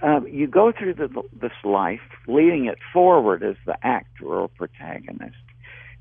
Uh, 0.00 0.20
you 0.30 0.46
go 0.46 0.70
through 0.70 0.94
the, 0.94 1.08
this 1.40 1.50
life, 1.64 2.00
leading 2.28 2.66
it 2.66 2.78
forward 2.92 3.42
as 3.42 3.56
the 3.66 3.76
actor 3.84 4.26
or 4.26 4.48
protagonist. 4.48 5.34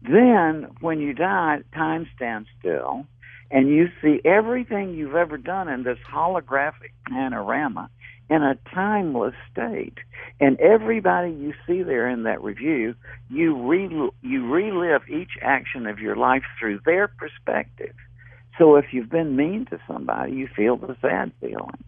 Then, 0.01 0.67
when 0.79 0.99
you 0.99 1.13
die, 1.13 1.59
time 1.73 2.07
stands 2.15 2.47
still, 2.59 3.05
and 3.49 3.69
you 3.69 3.87
see 4.01 4.21
everything 4.25 4.93
you've 4.93 5.15
ever 5.15 5.37
done 5.37 5.67
in 5.69 5.83
this 5.83 5.99
holographic 6.11 6.91
panorama 7.09 7.89
in 8.29 8.43
a 8.43 8.57
timeless 8.73 9.35
state. 9.51 9.97
And 10.39 10.59
everybody 10.59 11.31
you 11.31 11.53
see 11.65 11.81
there 11.81 12.09
in 12.09 12.23
that 12.23 12.43
review, 12.43 12.95
you 13.29 13.55
re- 13.55 14.11
you 14.21 14.47
relive 14.47 15.07
each 15.09 15.31
action 15.41 15.87
of 15.87 15.99
your 15.99 16.15
life 16.15 16.43
through 16.59 16.81
their 16.85 17.07
perspective. 17.07 17.95
So 18.57 18.75
if 18.75 18.85
you've 18.91 19.09
been 19.09 19.35
mean 19.35 19.65
to 19.69 19.79
somebody, 19.87 20.33
you 20.33 20.47
feel 20.55 20.77
the 20.77 20.97
sad 21.01 21.31
feelings. 21.39 21.85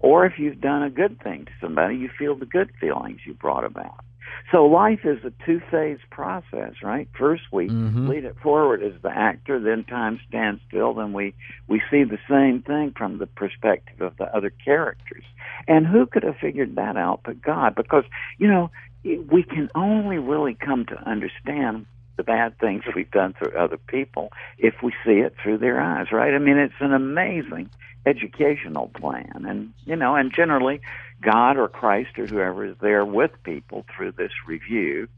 Or 0.00 0.26
if 0.26 0.38
you've 0.38 0.60
done 0.60 0.82
a 0.82 0.90
good 0.90 1.20
thing 1.22 1.46
to 1.46 1.52
somebody, 1.60 1.96
you 1.96 2.10
feel 2.18 2.34
the 2.36 2.46
good 2.46 2.70
feelings 2.80 3.20
you 3.26 3.34
brought 3.34 3.64
about. 3.64 4.04
So 4.50 4.66
life 4.66 5.00
is 5.04 5.18
a 5.24 5.32
two 5.44 5.60
phase 5.70 5.98
process, 6.10 6.74
right? 6.82 7.08
First 7.18 7.44
we 7.52 7.68
mm-hmm. 7.68 8.08
lead 8.08 8.24
it 8.24 8.36
forward 8.42 8.82
as 8.82 9.00
the 9.02 9.10
actor, 9.10 9.60
then 9.60 9.84
time 9.84 10.20
stands 10.28 10.60
still, 10.68 10.94
then 10.94 11.12
we, 11.12 11.34
we 11.66 11.82
see 11.90 12.04
the 12.04 12.18
same 12.28 12.62
thing 12.62 12.94
from 12.96 13.18
the 13.18 13.26
perspective 13.26 14.00
of 14.00 14.16
the 14.16 14.34
other 14.34 14.50
characters. 14.50 15.24
And 15.66 15.86
who 15.86 16.06
could 16.06 16.22
have 16.22 16.36
figured 16.36 16.76
that 16.76 16.96
out 16.96 17.20
but 17.24 17.42
God? 17.42 17.74
Because, 17.74 18.04
you 18.38 18.48
know, 18.48 18.70
we 19.04 19.42
can 19.42 19.70
only 19.74 20.18
really 20.18 20.54
come 20.54 20.86
to 20.86 20.96
understand 21.08 21.86
the 22.16 22.24
bad 22.24 22.58
things 22.58 22.82
we've 22.94 23.10
done 23.10 23.32
through 23.32 23.52
other 23.56 23.78
people 23.78 24.32
if 24.58 24.74
we 24.82 24.92
see 25.04 25.20
it 25.20 25.34
through 25.42 25.58
their 25.58 25.80
eyes, 25.80 26.08
right? 26.10 26.34
I 26.34 26.38
mean, 26.38 26.58
it's 26.58 26.74
an 26.80 26.92
amazing 26.92 27.70
educational 28.04 28.88
plan. 28.88 29.44
And, 29.48 29.72
you 29.84 29.96
know, 29.96 30.16
and 30.16 30.34
generally 30.34 30.80
God 31.22 31.56
or 31.56 31.68
Christ 31.68 32.18
or 32.18 32.26
whoever 32.26 32.64
is 32.64 32.76
there 32.80 33.04
with 33.04 33.30
people 33.42 33.84
through 33.94 34.12
this 34.12 34.32
review, 34.46 35.08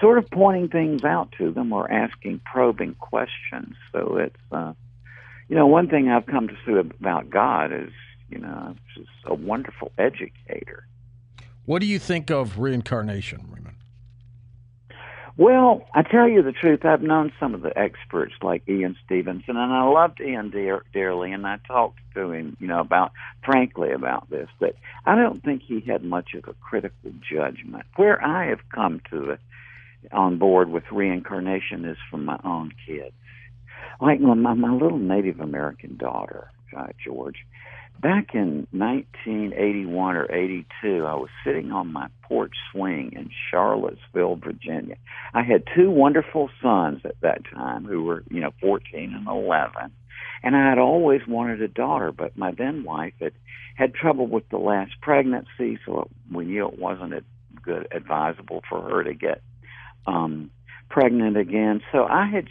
sort 0.00 0.18
of 0.18 0.30
pointing 0.30 0.68
things 0.68 1.04
out 1.04 1.32
to 1.38 1.50
them 1.50 1.72
or 1.72 1.90
asking 1.90 2.40
probing 2.44 2.94
questions. 2.94 3.74
So 3.92 4.18
it's, 4.18 4.36
uh, 4.52 4.74
you 5.48 5.56
know, 5.56 5.66
one 5.66 5.88
thing 5.88 6.08
I've 6.08 6.26
come 6.26 6.48
to 6.48 6.56
see 6.66 6.74
about 6.74 7.30
God 7.30 7.72
is, 7.72 7.90
you 8.28 8.38
know, 8.38 8.74
he's 8.94 9.06
a 9.24 9.34
wonderful 9.34 9.92
educator. 9.96 10.86
What 11.64 11.80
do 11.80 11.86
you 11.86 11.98
think 11.98 12.30
of 12.30 12.58
reincarnation, 12.58 13.48
Raymond? 13.50 13.76
Well, 15.38 15.84
I 15.94 16.02
tell 16.02 16.26
you 16.26 16.42
the 16.42 16.52
truth, 16.52 16.86
I've 16.86 17.02
known 17.02 17.30
some 17.38 17.54
of 17.54 17.60
the 17.60 17.78
experts 17.78 18.32
like 18.40 18.66
Ian 18.66 18.96
Stevenson, 19.04 19.58
and 19.58 19.72
I 19.72 19.84
loved 19.84 20.18
Ian 20.18 20.48
dear, 20.48 20.82
dearly, 20.94 21.32
and 21.32 21.46
I 21.46 21.58
talked 21.66 21.98
to 22.14 22.32
him, 22.32 22.56
you 22.58 22.66
know, 22.66 22.80
about 22.80 23.12
frankly 23.44 23.92
about 23.92 24.30
this. 24.30 24.48
That 24.60 24.76
I 25.04 25.14
don't 25.14 25.42
think 25.42 25.62
he 25.62 25.80
had 25.80 26.02
much 26.02 26.32
of 26.32 26.48
a 26.48 26.54
critical 26.54 27.12
judgment. 27.30 27.84
Where 27.96 28.22
I 28.24 28.46
have 28.46 28.66
come 28.70 29.02
to 29.10 29.32
it 29.32 29.40
on 30.10 30.38
board 30.38 30.70
with 30.70 30.84
reincarnation 30.90 31.84
is 31.84 31.98
from 32.10 32.24
my 32.24 32.40
own 32.42 32.72
kids, 32.86 33.12
like 34.00 34.20
my 34.20 34.54
my 34.54 34.72
little 34.72 34.98
Native 34.98 35.40
American 35.40 35.98
daughter, 35.98 36.50
uh, 36.74 36.86
George 37.04 37.44
back 38.00 38.34
in 38.34 38.66
1981 38.72 40.16
or 40.16 40.32
82, 40.32 41.04
I 41.04 41.14
was 41.14 41.28
sitting 41.44 41.72
on 41.72 41.92
my 41.92 42.08
porch 42.22 42.54
swing 42.72 43.12
in 43.12 43.30
Charlottesville, 43.50 44.36
Virginia. 44.36 44.96
I 45.34 45.42
had 45.42 45.64
two 45.74 45.90
wonderful 45.90 46.50
sons 46.62 47.00
at 47.04 47.20
that 47.22 47.42
time 47.52 47.84
who 47.84 48.04
were, 48.04 48.24
you 48.30 48.40
know, 48.40 48.52
14 48.60 49.14
and 49.14 49.26
11. 49.26 49.92
And 50.42 50.56
I 50.56 50.68
had 50.68 50.78
always 50.78 51.22
wanted 51.26 51.62
a 51.62 51.68
daughter, 51.68 52.12
but 52.12 52.36
my 52.36 52.52
then 52.52 52.84
wife 52.84 53.14
had 53.20 53.32
had 53.76 53.94
trouble 53.94 54.26
with 54.26 54.48
the 54.48 54.58
last 54.58 54.92
pregnancy, 55.02 55.78
so 55.84 56.08
we 56.32 56.46
knew 56.46 56.66
it 56.66 56.78
wasn't 56.78 57.12
a 57.12 57.22
good 57.62 57.88
advisable 57.92 58.62
for 58.68 58.80
her 58.80 59.04
to 59.04 59.12
get 59.12 59.42
um 60.06 60.50
pregnant 60.88 61.36
again. 61.36 61.82
So 61.92 62.04
I 62.04 62.26
had 62.26 62.48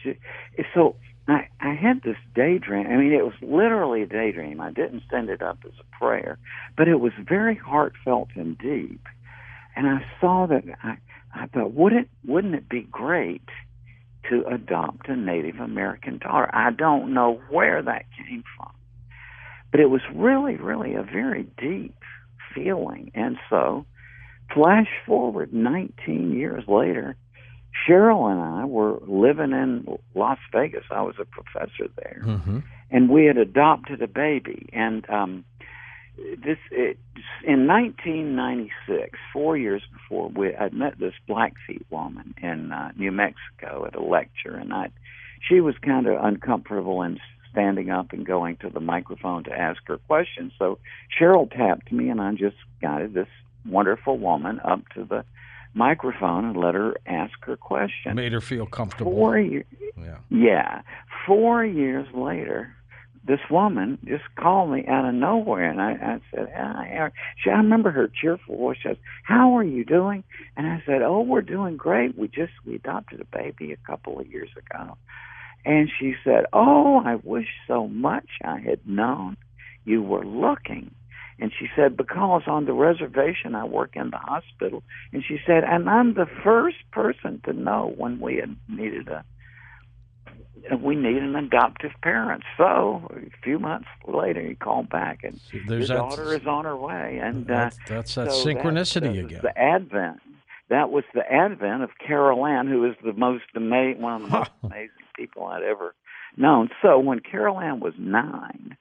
so 0.74 0.96
I, 1.28 1.48
I 1.60 1.74
had 1.74 2.04
this 2.04 2.18
daydream. 2.36 2.88
I 2.88 2.98
mean, 2.98 3.12
it 3.12 3.24
was 3.24 3.34
literally 3.42 4.04
a 4.04 4.08
daydream. 4.08 4.62
I 4.62 4.72
didn't 4.72 5.04
send 5.10 5.30
it 5.30 5.42
up 5.42 5.60
as 5.66 5.74
a 5.80 5.98
prayer, 5.98 6.38
but 6.78 6.88
it 6.88 7.00
was 7.00 7.14
very 7.18 7.56
heartfelt 7.56 8.30
and 8.36 8.58
deep. 8.58 9.02
And 9.76 9.88
I 9.88 10.06
saw 10.22 10.46
that 10.48 10.64
I, 10.84 10.98
I 11.34 11.48
thought, 11.48 11.74
would 11.74 11.94
it, 11.94 12.10
wouldn't 12.26 12.56
it 12.56 12.70
be 12.70 12.82
great 12.82 13.48
to 14.30 14.46
adopt 14.48 15.10
a 15.10 15.16
Native 15.16 15.60
American 15.60 16.20
daughter? 16.20 16.50
I 16.54 16.72
don't 16.72 17.14
know 17.14 17.42
where 17.50 17.82
that 17.82 18.06
came 18.18 18.44
from, 18.56 18.72
but 19.72 19.80
it 19.80 19.90
was 19.90 20.02
really, 20.14 20.56
really 20.56 20.94
a 20.94 21.04
very 21.04 21.48
deep 21.58 21.96
feeling. 22.54 23.12
And 23.16 23.38
so, 23.50 23.86
flash 24.54 24.88
forward 25.06 25.54
19 25.54 26.34
years 26.34 26.64
later, 26.68 27.18
Cheryl 27.88 28.32
and 28.32 28.40
I 28.40 28.66
were 28.66 29.00
living 29.06 29.52
in 29.52 29.98
Las 30.14 30.40
Vegas. 30.52 30.84
I 30.92 31.02
was 31.02 31.16
a 31.20 31.26
professor 31.26 31.88
there, 31.96 32.22
mm-hmm. 32.24 32.60
and 32.92 33.10
we 33.10 33.26
had 33.26 33.38
adopted 33.38 34.02
a 34.02 34.08
baby. 34.08 34.70
And 34.74 35.08
um, 35.10 35.46
this 36.18 36.58
it, 36.72 36.98
in 37.44 37.68
1996, 37.68 39.20
four 39.34 39.58
years 39.58 39.84
before, 39.92 40.30
we 40.30 40.56
I 40.56 40.70
met 40.70 41.00
this 41.00 41.14
Blackfeet 41.28 41.86
woman 41.90 42.34
in 42.42 42.72
uh, 42.72 42.92
New 42.98 43.12
Mexico 43.12 43.86
at 43.86 43.96
a 43.96 44.02
lecture, 44.02 44.56
and 44.56 44.74
I 44.74 44.90
she 45.48 45.60
was 45.60 45.76
kind 45.82 46.08
of 46.08 46.24
uncomfortable 46.24 47.02
in 47.02 47.20
standing 47.52 47.90
up 47.90 48.12
and 48.12 48.26
going 48.26 48.58
to 48.58 48.70
the 48.70 48.80
microphone 48.80 49.44
to 49.46 49.52
ask 49.52 49.82
her 49.88 49.98
questions. 49.98 50.52
So 50.60 50.78
Cheryl 51.18 51.50
tapped 51.50 51.92
me, 51.92 52.10
and 52.10 52.22
I 52.22 52.34
just 52.34 52.58
guided 52.82 53.14
this 53.14 53.28
wonderful 53.66 54.18
woman 54.18 54.60
up 54.64 54.82
to 54.96 55.04
the 55.04 55.26
microphone 55.76 56.46
and 56.46 56.58
let 56.58 56.74
her 56.74 56.96
ask 57.06 57.34
her 57.42 57.58
question. 57.58 58.16
Made 58.16 58.32
her 58.32 58.42
feel 58.42 58.66
comfortable. 58.66 59.12
Four 59.12 59.38
years, 59.38 59.66
yeah. 59.98 60.18
yeah. 60.30 60.82
Four 61.28 61.64
years 61.64 62.08
later, 62.14 62.76
this 63.28 63.40
woman 63.50 63.98
just 64.06 64.24
called 64.36 64.72
me 64.72 64.86
out 64.88 65.06
of 65.06 65.14
nowhere, 65.14 65.70
and 65.70 65.82
I, 65.82 65.92
I 65.94 66.20
said, 66.32 66.52
"Hi." 66.56 67.12
She, 67.38 67.50
I 67.50 67.58
remember 67.58 67.92
her 67.92 68.08
cheerful 68.08 68.58
voice. 68.58 68.78
She 68.82 68.90
says, 68.90 68.98
"How 69.24 69.58
are 69.58 69.64
you 69.64 69.84
doing?" 69.84 70.24
And 70.56 70.68
I 70.68 70.82
said, 70.86 71.02
"Oh, 71.02 71.22
we're 71.22 71.42
doing 71.42 71.78
great. 71.78 72.18
We 72.18 72.28
just 72.28 72.54
we 72.66 72.76
adopted 72.76 73.22
a 73.22 73.38
baby 73.38 73.72
a 73.74 73.78
couple 73.78 74.20
of 74.20 74.28
years 74.28 74.50
ago." 74.58 74.98
And 75.66 75.90
she 76.00 76.16
said, 76.24 76.46
"Oh, 76.54 77.02
I 77.04 77.16
wish 77.16 77.48
so 77.68 77.88
much 77.88 78.30
I 78.44 78.60
had 78.60 78.88
known 78.88 79.38
you 79.84 80.02
were 80.02 80.26
looking." 80.26 80.92
And 81.40 81.52
she 81.58 81.68
said, 81.76 81.98
because 81.98 82.44
on 82.48 82.66
the 82.66 82.74
reservation 82.74 83.56
I 83.56 83.66
work 83.66 83.92
in 83.96 84.10
the 84.10 84.18
hospital. 84.18 84.84
And 85.12 85.24
she 85.28 85.38
said, 85.46 85.64
and 85.66 85.90
I'm 85.90 86.14
the 86.14 86.28
first 86.44 86.78
person 86.92 87.42
to 87.46 87.54
know 87.54 87.94
when 87.98 88.20
we 88.20 88.38
had 88.38 88.56
needed 88.70 89.10
a 89.10 89.24
we 90.82 90.96
need 90.96 91.18
an 91.18 91.36
adoptive 91.36 91.92
parent. 92.02 92.44
So 92.58 93.08
a 93.12 93.30
few 93.44 93.60
months 93.60 93.88
later, 94.08 94.42
he 94.42 94.56
called 94.56 94.90
back, 94.90 95.20
and 95.24 95.40
There's 95.68 95.82
his 95.82 95.88
that- 95.90 95.96
daughter 95.98 96.34
is 96.34 96.48
on 96.48 96.66
her 96.66 96.76
way. 96.76 97.20
And 97.22 97.50
uh, 97.50 97.54
That's, 97.56 97.78
that's 97.88 98.16
that 98.16 98.32
so 98.32 98.46
synchronicity 98.46 99.16
that 99.16 99.26
again. 99.26 99.40
The 99.44 99.58
advent. 99.58 100.22
That 100.70 100.90
was 100.90 101.04
the 101.14 101.22
advent 101.32 101.84
of 101.84 101.92
Carol 102.06 102.44
Ann, 102.46 102.68
who 102.68 102.86
is 102.90 102.96
the 103.04 103.14
most 103.14 103.44
amazing, 103.56 104.02
one 104.02 104.16
of 104.16 104.22
the 104.24 104.28
most 104.38 104.52
amazing 104.64 104.90
people 105.16 105.46
I'd 105.46 105.62
ever 105.62 105.94
known. 106.38 106.70
So 106.82 106.98
when 106.98 107.20
Carol 107.20 107.60
Ann 107.60 107.80
was 107.80 107.94
nine, 108.00 108.76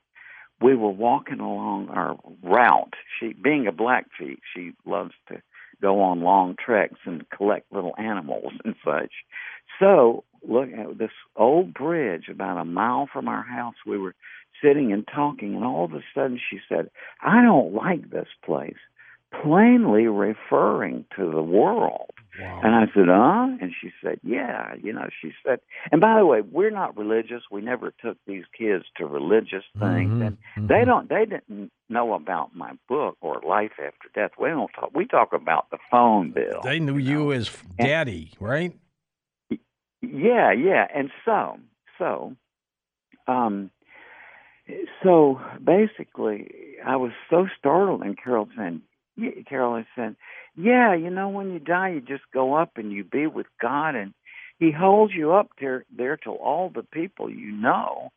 we 0.64 0.74
were 0.74 0.88
walking 0.88 1.40
along 1.40 1.88
our 1.90 2.16
route. 2.42 2.94
She, 3.20 3.34
being 3.34 3.66
a 3.66 3.72
Blackfeet, 3.72 4.40
she 4.54 4.72
loves 4.86 5.12
to 5.28 5.42
go 5.82 6.00
on 6.00 6.22
long 6.22 6.56
treks 6.56 6.98
and 7.04 7.28
collect 7.28 7.70
little 7.70 7.94
animals 7.98 8.54
and 8.64 8.74
such. 8.82 9.12
So 9.78 10.24
look 10.48 10.70
at 10.72 10.96
this 10.96 11.10
old 11.36 11.74
bridge 11.74 12.28
about 12.30 12.56
a 12.56 12.64
mile 12.64 13.06
from 13.12 13.28
our 13.28 13.42
house. 13.42 13.74
We 13.86 13.98
were 13.98 14.14
sitting 14.62 14.90
and 14.90 15.06
talking, 15.06 15.54
and 15.54 15.64
all 15.64 15.84
of 15.84 15.92
a 15.92 16.00
sudden 16.14 16.40
she 16.50 16.60
said, 16.66 16.90
"I 17.20 17.42
don't 17.42 17.74
like 17.74 18.10
this 18.10 18.28
place." 18.42 18.78
plainly 19.42 20.06
referring 20.06 21.04
to 21.16 21.30
the 21.30 21.42
world. 21.42 22.12
Wow. 22.40 22.60
And 22.64 22.74
I 22.74 22.86
said, 22.94 23.06
huh? 23.08 23.56
And 23.60 23.72
she 23.80 23.90
said, 24.02 24.18
yeah. 24.22 24.74
You 24.82 24.92
know, 24.92 25.08
she 25.22 25.32
said, 25.46 25.60
and 25.92 26.00
by 26.00 26.18
the 26.18 26.26
way, 26.26 26.40
we're 26.40 26.70
not 26.70 26.96
religious. 26.96 27.42
We 27.50 27.60
never 27.60 27.92
took 28.02 28.16
these 28.26 28.44
kids 28.56 28.84
to 28.96 29.06
religious 29.06 29.64
things. 29.78 30.10
Mhm, 30.12 30.26
And 30.26 30.38
mhm. 30.56 30.68
they 30.68 30.84
don't, 30.84 31.08
they 31.08 31.26
didn't 31.26 31.70
know 31.88 32.14
about 32.14 32.54
my 32.56 32.72
book 32.88 33.16
or 33.20 33.40
life 33.46 33.72
after 33.78 34.08
death. 34.14 34.32
We 34.38 34.48
don't 34.48 34.70
talk, 34.72 34.90
we 34.94 35.06
talk 35.06 35.32
about 35.32 35.70
the 35.70 35.78
phone 35.90 36.32
bill. 36.32 36.60
They 36.62 36.80
knew 36.80 36.96
you 36.98 37.32
as 37.32 37.50
daddy, 37.78 38.32
right? 38.40 38.72
Yeah, 40.02 40.52
yeah. 40.52 40.86
And 40.94 41.10
so, 41.24 41.58
so, 41.98 42.34
um, 43.26 43.70
so 45.02 45.40
basically, 45.62 46.50
I 46.84 46.96
was 46.96 47.12
so 47.30 47.46
startled, 47.58 48.02
and 48.02 48.16
Carol 48.22 48.48
said, 48.56 48.80
yeah, 49.16 49.30
Carol 49.48 49.76
had 49.76 49.86
said, 49.94 50.16
"Yeah, 50.56 50.94
you 50.94 51.10
know, 51.10 51.28
when 51.28 51.52
you 51.52 51.58
die, 51.58 51.90
you 51.90 52.00
just 52.00 52.24
go 52.32 52.54
up 52.54 52.72
and 52.76 52.92
you 52.92 53.04
be 53.04 53.26
with 53.26 53.46
God, 53.60 53.94
and 53.94 54.14
He 54.58 54.70
holds 54.72 55.12
you 55.14 55.32
up 55.32 55.50
there, 55.60 55.84
there 55.94 56.16
till 56.16 56.34
all 56.34 56.70
the 56.70 56.82
people 56.82 57.30
you 57.30 57.52
know 57.52 58.10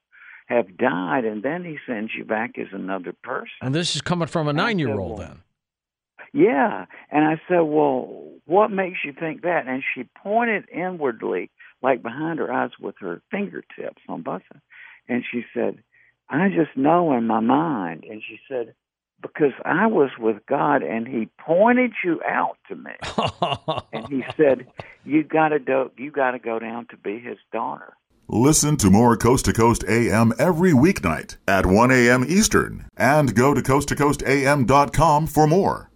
have 0.47 0.77
died, 0.77 1.25
and 1.25 1.43
then 1.43 1.63
He 1.63 1.77
sends 1.85 2.11
you 2.15 2.23
back 2.25 2.57
as 2.57 2.67
another 2.71 3.13
person." 3.23 3.53
And 3.61 3.75
this 3.75 3.95
is 3.95 4.01
coming 4.01 4.27
from 4.27 4.47
a 4.47 4.49
And 4.51 4.61
I 4.61 4.63
said, 4.63 4.67
nine-year-old. 4.67 5.19
well, 5.19 5.27
Then 5.27 5.43
Yeah. 6.33 6.85
And 7.11 7.25
I 7.25 7.41
said, 7.47 7.61
Well, 7.61 8.33
what 8.45 8.71
makes 8.71 8.99
you 9.03 9.13
think 9.13 9.41
that? 9.41 9.67
And 9.67 9.83
she 9.93 10.03
pointed 10.23 10.69
inwardly, 10.69 11.49
like 11.81 12.01
behind 12.01 12.39
her 12.39 12.51
eyes 12.51 12.71
with 12.79 12.95
her 12.99 13.21
fingertips 13.31 14.01
on 14.07 14.23
sides. 14.23 14.61
And 15.07 15.23
she 15.29 15.43
said, 15.53 15.83
I 16.29 16.49
just 16.49 16.75
know 16.75 17.13
in 17.13 17.27
my 17.27 17.39
mind. 17.39 18.03
And 18.09 18.21
she 18.27 18.39
said, 18.49 18.73
Because 19.21 19.53
I 19.65 19.87
was 19.87 20.11
with 20.19 20.45
God 20.47 20.83
and 20.83 21.07
He 21.07 21.29
pointed 21.39 21.93
you 22.03 22.21
out 22.27 22.57
to 22.69 22.75
me. 22.75 22.91
And 23.93 24.07
He 24.09 24.23
said, 24.35 24.67
You 25.05 25.23
gotta 25.23 25.59
do 25.59 25.91
you 25.97 26.11
gotta 26.11 26.39
go 26.39 26.59
down 26.59 26.87
to 26.87 26.97
be 26.97 27.19
his 27.19 27.37
daughter. 27.51 27.93
Listen 28.29 28.75
to 28.77 28.89
more 28.89 29.15
Coast 29.15 29.45
to 29.45 29.53
Coast 29.53 29.85
AM 29.87 30.33
every 30.37 30.73
weeknight 30.73 31.37
at 31.47 31.65
1 31.65 31.91
a.m. 31.91 32.25
Eastern 32.27 32.85
and 32.97 33.33
go 33.33 33.53
to 33.53 33.61
coasttocoastam.com 33.61 35.27
for 35.27 35.47
more. 35.47 35.89